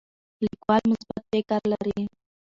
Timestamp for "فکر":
1.31-1.61